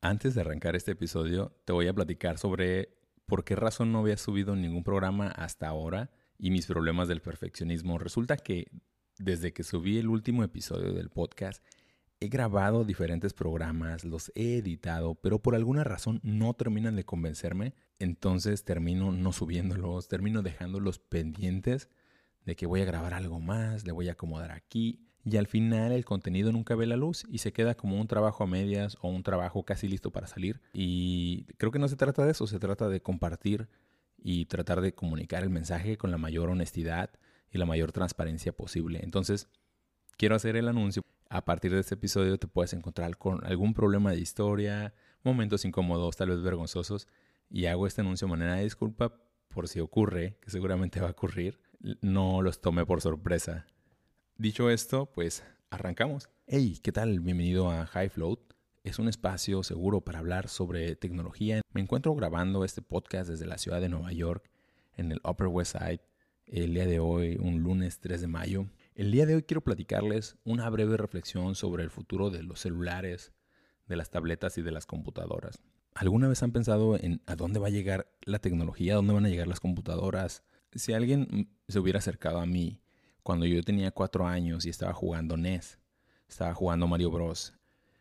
[0.00, 4.16] Antes de arrancar este episodio, te voy a platicar sobre por qué razón no había
[4.16, 7.98] subido ningún programa hasta ahora y mis problemas del perfeccionismo.
[7.98, 8.70] Resulta que
[9.18, 11.64] desde que subí el último episodio del podcast,
[12.20, 17.74] he grabado diferentes programas, los he editado, pero por alguna razón no terminan de convencerme.
[17.98, 21.88] Entonces termino no subiéndolos, termino dejándolos pendientes
[22.44, 25.07] de que voy a grabar algo más, le voy a acomodar aquí.
[25.24, 28.44] Y al final el contenido nunca ve la luz y se queda como un trabajo
[28.44, 30.60] a medias o un trabajo casi listo para salir.
[30.72, 33.68] Y creo que no se trata de eso, se trata de compartir
[34.16, 37.10] y tratar de comunicar el mensaje con la mayor honestidad
[37.50, 39.00] y la mayor transparencia posible.
[39.02, 39.48] Entonces,
[40.16, 41.02] quiero hacer el anuncio.
[41.30, 46.16] A partir de este episodio te puedes encontrar con algún problema de historia, momentos incómodos,
[46.16, 47.06] tal vez vergonzosos,
[47.50, 49.14] y hago este anuncio de manera de disculpa
[49.48, 51.60] por si ocurre, que seguramente va a ocurrir,
[52.00, 53.66] no los tome por sorpresa.
[54.40, 56.28] Dicho esto, pues arrancamos.
[56.46, 57.18] Hey, ¿qué tal?
[57.18, 58.38] Bienvenido a High Float.
[58.84, 61.60] Es un espacio seguro para hablar sobre tecnología.
[61.72, 64.48] Me encuentro grabando este podcast desde la ciudad de Nueva York,
[64.96, 66.02] en el Upper West Side,
[66.46, 68.66] el día de hoy, un lunes 3 de mayo.
[68.94, 73.32] El día de hoy quiero platicarles una breve reflexión sobre el futuro de los celulares,
[73.88, 75.64] de las tabletas y de las computadoras.
[75.94, 79.26] ¿Alguna vez han pensado en a dónde va a llegar la tecnología, a dónde van
[79.26, 80.44] a llegar las computadoras?
[80.76, 82.80] Si alguien se hubiera acercado a mí
[83.28, 85.78] cuando yo tenía cuatro años y estaba jugando NES,
[86.30, 87.52] estaba jugando Mario Bros.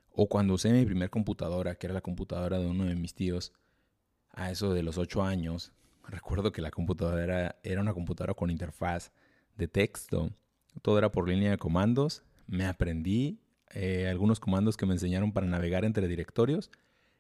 [0.10, 3.52] O cuando usé mi primer computadora, que era la computadora de uno de mis tíos,
[4.32, 5.74] a eso de los ocho años,
[6.08, 9.12] recuerdo que la computadora era, una computadora con interfaz
[9.58, 10.32] de texto.
[10.82, 12.24] Todo era por línea de comandos.
[12.48, 13.42] Me aprendí
[13.72, 16.72] eh, algunos comandos que me enseñaron para navegar entre directorios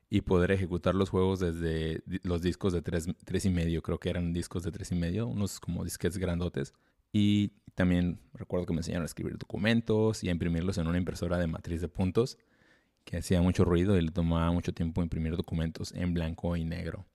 [0.09, 4.09] y poder ejecutar los juegos desde los discos de tres, tres y medio, creo que
[4.09, 6.73] eran discos de tres y medio, unos como disquetes grandotes.
[7.19, 11.39] Y también recuerdo que me enseñaron a escribir documentos y a imprimirlos en una impresora
[11.39, 12.37] de matriz de puntos
[13.05, 17.07] que hacía mucho ruido y le tomaba mucho tiempo imprimir documentos en blanco y negro.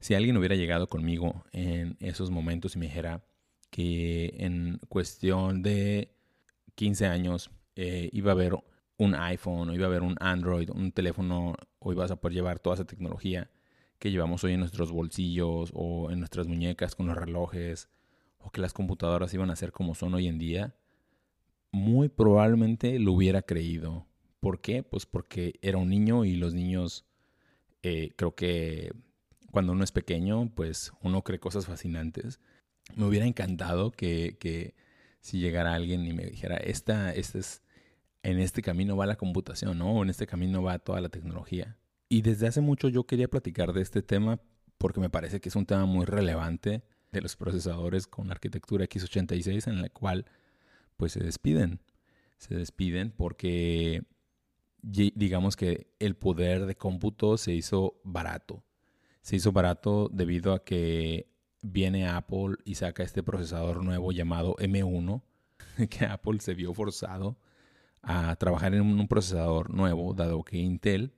[0.00, 3.24] Si alguien hubiera llegado conmigo en esos momentos y me dijera
[3.70, 6.10] que en cuestión de
[6.74, 8.56] 15 años eh, iba a haber
[8.96, 12.58] un iPhone o iba a haber un Android, un teléfono o ibas a poder llevar
[12.58, 13.48] toda esa tecnología
[14.00, 17.88] que llevamos hoy en nuestros bolsillos o en nuestras muñecas con los relojes
[18.38, 20.74] o que las computadoras iban a ser como son hoy en día,
[21.72, 24.06] muy probablemente lo hubiera creído.
[24.40, 24.82] ¿Por qué?
[24.82, 27.06] Pues porque era un niño y los niños
[27.82, 28.92] eh, creo que
[29.50, 32.40] cuando uno es pequeño, pues uno cree cosas fascinantes.
[32.94, 34.74] Me hubiera encantado que, que
[35.20, 37.62] si llegara alguien y me dijera, esta, esta es
[38.22, 40.02] en este camino va la computación, ¿no?
[40.02, 41.78] En este camino va toda la tecnología.
[42.08, 44.40] Y desde hace mucho yo quería platicar de este tema
[44.78, 46.82] porque me parece que es un tema muy relevante
[47.16, 50.26] de los procesadores con arquitectura x86 en la cual
[50.96, 51.80] pues se despiden.
[52.38, 54.02] Se despiden porque
[54.82, 58.62] digamos que el poder de cómputo se hizo barato.
[59.22, 61.32] Se hizo barato debido a que
[61.62, 65.22] viene Apple y saca este procesador nuevo llamado M1
[65.90, 67.38] que Apple se vio forzado
[68.02, 71.12] a trabajar en un procesador nuevo, dado que Intel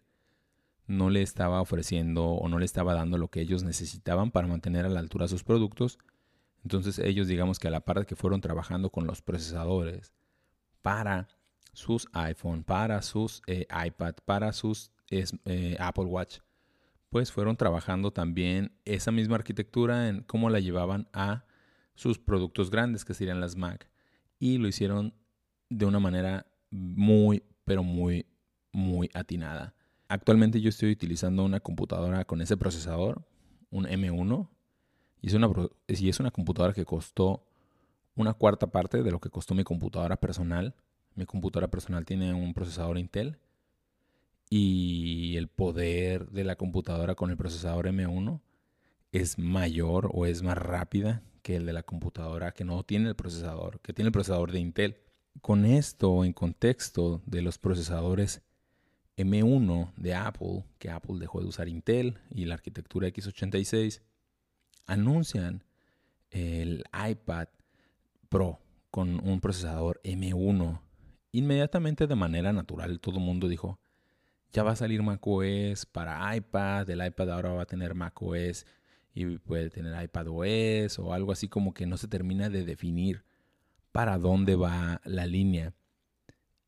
[0.89, 4.87] no le estaba ofreciendo o no le estaba dando lo que ellos necesitaban para mantener
[4.87, 5.99] a la altura sus productos.
[6.65, 10.13] Entonces ellos digamos que a la par de que fueron trabajando con los procesadores
[10.83, 11.29] para
[11.73, 16.39] sus iPhone, para sus eh, iPad, para sus eh, Apple Watch,
[17.11, 21.45] pues fueron trabajando también esa misma arquitectura en cómo la llevaban a
[21.95, 23.91] sus productos grandes, que serían las Mac.
[24.39, 25.15] Y lo hicieron
[25.69, 28.27] de una manera muy, pero muy,
[28.73, 29.75] muy atinada.
[30.09, 33.27] Actualmente yo estoy utilizando una computadora con ese procesador,
[33.71, 34.49] un M1,
[35.21, 35.51] y es una,
[35.87, 37.45] y es una computadora que costó
[38.15, 40.75] una cuarta parte de lo que costó mi computadora personal.
[41.15, 43.39] Mi computadora personal tiene un procesador Intel
[44.51, 48.41] y el poder de la computadora con el procesador M1
[49.13, 53.17] es mayor o es más rápida que el de la computadora que no tiene el
[53.17, 54.97] procesador, que tiene el procesador de Intel
[55.41, 58.43] con esto en contexto de los procesadores
[59.19, 64.01] M1 de Apple, que Apple dejó de usar Intel y la arquitectura x86,
[64.87, 65.65] anuncian
[66.31, 67.49] el iPad
[68.29, 68.61] Pro
[68.91, 70.81] con un procesador M1.
[71.33, 73.81] Inmediatamente de manera natural todo el mundo dijo,
[74.53, 78.67] ya va a salir macOS para iPad, el iPad ahora va a tener macOS
[79.15, 83.25] y puede tener iPadOS o algo así como que no se termina de definir
[83.91, 85.75] para dónde va la línea.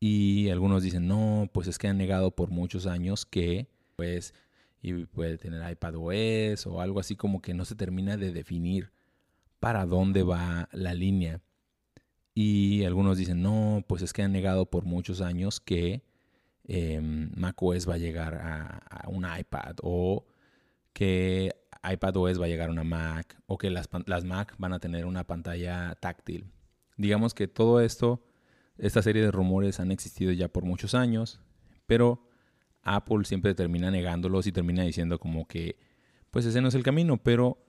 [0.03, 4.33] Y algunos dicen, no, pues es que han negado por muchos años que, pues,
[4.81, 8.91] y puede tener iPadOS o algo así como que no se termina de definir
[9.59, 11.39] para dónde va la línea.
[12.33, 16.03] Y algunos dicen, no, pues es que han negado por muchos años que
[16.63, 20.25] em, macOS va a llegar a, un iPad o
[20.93, 24.79] que iPadOS va a llegar a una Mac o que las, las Mac van a
[24.79, 26.49] tener una pantalla táctil.
[26.97, 28.23] Digamos que todo esto,
[28.81, 31.39] esta serie de rumores han existido ya por muchos años,
[31.85, 32.27] pero
[32.81, 35.77] Apple siempre termina negándolos y termina diciendo como que
[36.31, 37.63] pues ese no es el camino, pero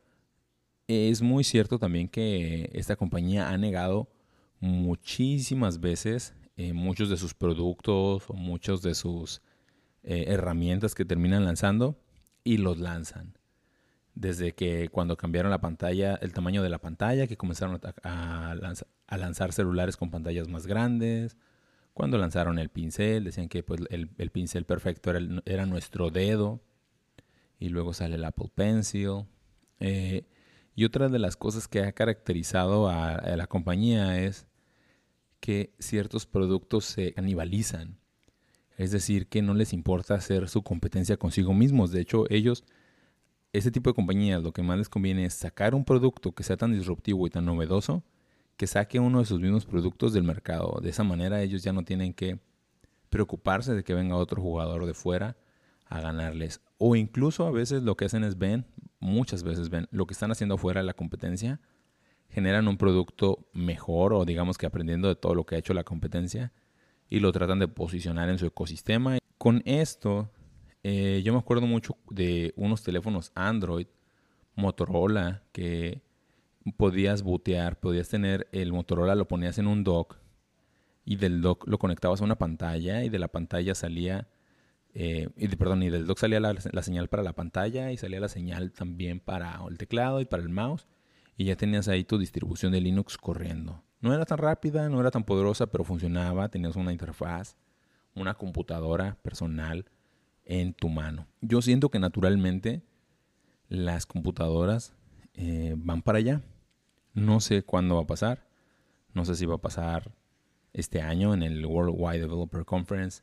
[0.86, 4.10] es muy cierto también que esta compañía ha negado
[4.60, 9.42] muchísimas veces eh, muchos de sus productos o muchos de sus
[10.02, 11.98] eh, herramientas que terminan lanzando
[12.42, 13.36] y los lanzan.
[14.14, 18.54] Desde que cuando cambiaron la pantalla, el tamaño de la pantalla, que comenzaron a,
[19.08, 21.38] lanzar, celulares con pantallas más grandes,
[21.94, 26.60] cuando lanzaron el pincel, decían que pues, el, pincel perfecto era, era, nuestro dedo,
[27.58, 29.26] y luego sale el Apple Pencil.
[29.80, 30.24] Eh,
[30.74, 34.46] y otra de las cosas que ha caracterizado a, la compañía es
[35.40, 37.98] que ciertos productos se canibalizan.
[38.78, 41.92] Es decir, que no les importa hacer su competencia consigo mismos.
[41.92, 42.64] De hecho, ellos,
[43.52, 46.56] ese tipo de compañías, lo que más les conviene es sacar un producto que sea
[46.56, 48.02] tan disruptivo y tan novedoso
[48.56, 50.80] que saque uno de sus mismos productos del mercado.
[50.82, 52.38] De esa manera ellos ya no tienen que
[53.10, 55.36] preocuparse de que venga otro jugador de fuera
[55.86, 56.60] a ganarles.
[56.78, 58.64] O incluso a veces lo que hacen es ven,
[59.00, 61.60] muchas veces ven lo que están haciendo fuera de la competencia,
[62.30, 65.84] generan un producto mejor o digamos que aprendiendo de todo lo que ha hecho la
[65.84, 66.52] competencia
[67.10, 69.18] y lo tratan de posicionar en su ecosistema.
[69.36, 70.30] Con esto,
[70.82, 73.86] eh, yo me acuerdo mucho de unos teléfonos Android,
[74.54, 76.02] Motorola, que
[76.76, 80.16] podías bootear, podías tener el Motorola, lo ponías en un dock
[81.04, 84.28] y del dock lo conectabas a una pantalla y de la pantalla salía
[84.94, 88.72] eh, perdón, y del dock salía la, señal para la pantalla y salía la señal
[88.72, 90.86] también para el teclado y para el mouse.
[91.36, 93.82] Y ya tenías ahí tu distribución de Linux corriendo.
[94.00, 96.50] No era tan rápida, no era tan poderosa, pero funcionaba.
[96.50, 97.56] Tenías una interfaz,
[98.14, 99.86] una computadora personal
[100.44, 101.26] en tu mano.
[101.40, 102.82] Yo siento que naturalmente
[103.68, 104.94] las computadoras
[105.34, 106.42] eh, van para allá.
[107.14, 108.46] No sé cuándo va a pasar.
[109.14, 110.12] No sé si va a pasar
[110.72, 113.22] este año en el Worldwide Developer Conference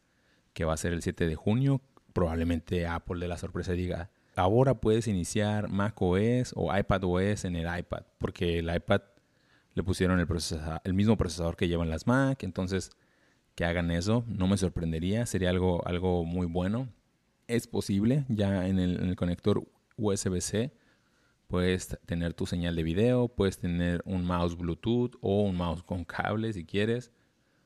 [0.53, 1.81] que va a ser el 7 de junio.
[2.13, 8.03] Probablemente Apple de la sorpresa diga, ahora puedes iniciar macOS o iPadOS en el iPad,
[8.17, 9.01] porque el iPad
[9.73, 10.27] le pusieron el,
[10.83, 12.91] el mismo procesador que llevan las Mac, entonces
[13.55, 16.89] que hagan eso no me sorprendería, sería algo, algo muy bueno.
[17.49, 19.63] Es posible, ya en el, conector
[19.97, 20.71] USB-C
[21.47, 26.05] puedes tener tu señal de video, puedes tener un mouse Bluetooth o un mouse con
[26.05, 27.11] cable si quieres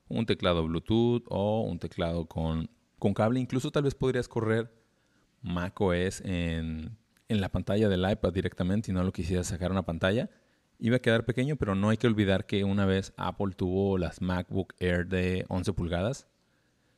[0.08, 3.42] un teclado Bluetooth o un teclado con, con cable.
[3.42, 4.74] Incluso tal vez podrías correr
[5.42, 6.98] macOS en,
[7.28, 10.30] en la pantalla del iPad directamente si no lo quisieras sacar una pantalla.
[10.80, 14.22] Iba a quedar pequeño, pero no hay que olvidar que una vez Apple tuvo las
[14.22, 16.30] MacBook Air de 11 pulgadas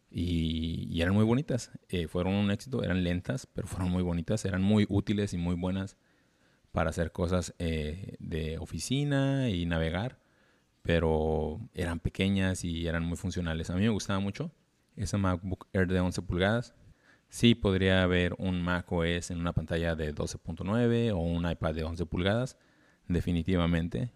[0.09, 1.71] y, eran muy bonitas.
[1.89, 5.55] Eh, fueron un éxito, eran lentas, pero fueron muy bonitas, eran muy útiles y muy
[5.55, 5.97] buenas
[6.71, 10.19] para hacer cosas eh, de oficina y navegar
[10.85, 13.69] pero eran pequeñas y eran muy funcionales.
[13.69, 14.51] A mí me gustaba mucho
[14.95, 16.75] esa MacBook Air de 11 pulgadas.
[17.27, 21.83] Sí podría haber un Mac OS en una pantalla de 12.9 o un iPad de
[21.83, 22.57] 11 pulgadas,
[23.07, 24.11] definitivamente.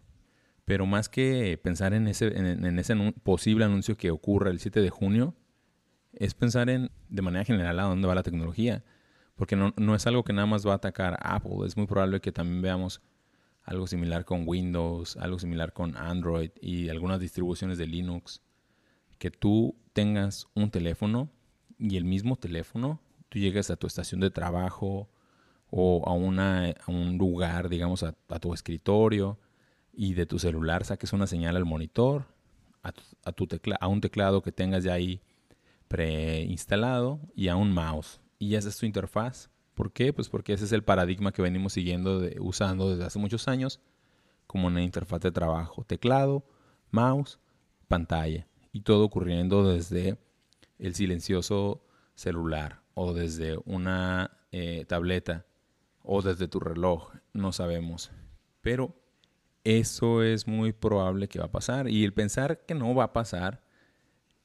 [0.63, 4.91] Pero más que pensar en ese, en, ese posible anuncio que ocurra el 7 de
[4.91, 5.35] junio,
[6.19, 8.83] es pensar en, de manera general, a dónde va la tecnología.
[9.35, 11.65] Porque no, es algo que nada más va a atacar Apple.
[11.65, 13.01] Es muy probable que también veamos
[13.63, 18.41] algo similar con Windows, algo similar con Android y algunas distribuciones de Linux,
[19.17, 21.29] que tú tengas un teléfono
[21.77, 25.09] y el mismo teléfono, tú llegues a tu estación de trabajo
[25.71, 29.39] o a un lugar, digamos, a, tu escritorio
[29.93, 32.25] y de tu celular saques una señal al monitor,
[32.83, 32.91] a,
[33.23, 35.21] a, tu tecla, a un teclado que tengas ya ahí
[35.89, 38.21] preinstalado y a un mouse.
[38.37, 40.11] Y esa es tu interfaz ¿Por qué?
[40.11, 43.79] Pues porque ese es el paradigma que venimos siguiendo, usando desde hace muchos años
[44.45, 45.85] como una interfaz de trabajo.
[45.85, 46.43] Teclado,
[46.91, 47.39] mouse,
[47.87, 48.45] pantalla.
[48.73, 50.17] Y todo ocurriendo desde
[50.79, 51.81] el silencioso
[52.13, 55.45] celular o desde una eh, tableta
[56.03, 57.13] o desde tu reloj.
[57.31, 58.11] No sabemos.
[58.59, 58.93] Pero
[59.63, 61.87] eso es muy probable que va a pasar.
[61.87, 63.63] Y el pensar que no va a pasar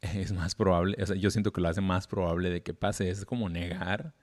[0.15, 0.97] es más probable.
[1.19, 3.09] yo siento que lo hace más probable de que pase.
[3.11, 4.15] Es como negar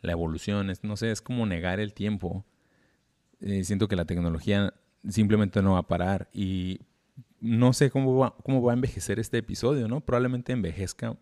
[0.00, 2.44] la evolución, es, no sé, es como negar el tiempo.
[3.40, 4.74] Eh, siento que la tecnología
[5.08, 6.80] simplemente no va a parar y
[7.40, 10.00] no sé cómo va, cómo va a envejecer este episodio, ¿no?
[10.00, 11.16] Probablemente envejezca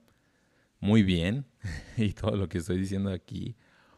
[0.81, 1.47] muy bien
[1.97, 3.57] y todo lo que estoy diciendo aquí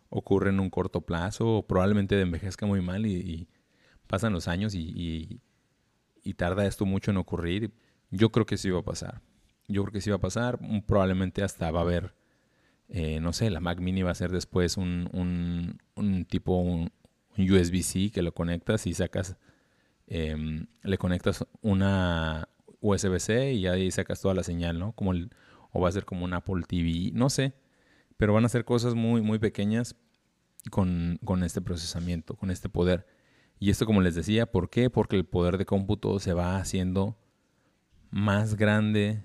[0.08, 3.48] ocurre en un corto plazo o probablemente envejezca muy mal y,
[4.06, 5.40] pasan los años y,
[6.36, 7.72] tarda esto mucho en ocurrir.
[8.10, 9.22] Yo creo que sí va a pasar.
[9.72, 10.58] Yo creo que sí va a pasar.
[10.86, 12.14] Probablemente hasta va a haber
[12.94, 15.08] eh, no sé, la Mac Mini va a ser después un,
[15.94, 16.92] un, tipo, un,
[17.38, 19.38] USB-C que lo conectas y sacas,
[20.06, 22.50] em, le conectas una
[22.80, 24.92] USB-C y ahí sacas toda la señal, ¿no?
[24.92, 25.30] Como el,
[25.72, 27.54] o va a ser como un Apple TV, no sé,
[28.18, 29.96] pero van a ser cosas muy, muy pequeñas
[30.70, 33.06] con, con este procesamiento, con este poder.
[33.58, 34.90] Y esto, como les decía, ¿por qué?
[34.90, 37.16] Porque el poder de cómputo se va haciendo
[38.10, 39.22] más grande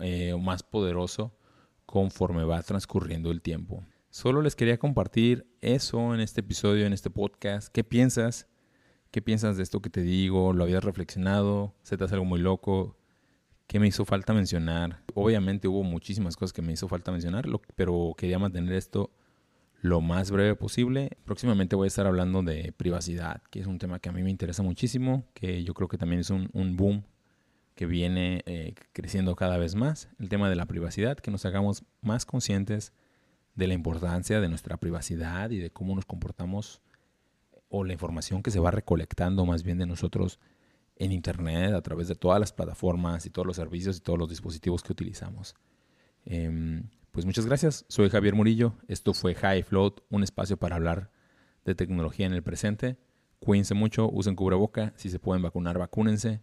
[0.00, 1.34] eh, más poderoso
[1.86, 3.84] conforme va transcurriendo el tiempo.
[4.10, 7.68] Solo les quería compartir eso en este episodio, en este podcast.
[7.68, 8.48] ¿Qué piensas?
[9.10, 10.52] ¿Qué piensas de esto que te digo?
[10.52, 11.74] ¿Lo habías reflexionado?
[11.82, 12.96] ¿Se te hace algo muy loco?
[13.66, 15.02] ¿Qué me hizo falta mencionar?
[15.14, 19.10] Obviamente hubo muchísimas cosas que me hizo falta mencionar, pero quería mantener esto
[19.82, 21.16] lo más breve posible.
[21.24, 24.30] Próximamente voy a estar hablando de privacidad, que es un tema que a mí me
[24.30, 27.04] interesa muchísimo, que yo creo que también es un, boom
[27.80, 30.10] que viene eh, creciendo cada vez más.
[30.18, 32.92] El tema de la privacidad, que nos hagamos más conscientes
[33.54, 36.82] de la importancia de nuestra privacidad y de cómo nos comportamos
[37.70, 40.38] o la información que se va recolectando más bien de nosotros
[40.96, 44.28] en Internet a través de todas las plataformas y todos los servicios y todos los
[44.28, 45.54] dispositivos que utilizamos.
[46.26, 46.82] Em,
[47.12, 51.10] pues muchas gracias, soy Javier Murillo, esto fue High Float, un espacio para hablar
[51.64, 52.98] de tecnología en el presente.
[53.38, 56.42] Cuídense mucho, usen cubreboca, si se pueden vacunar, vacúnense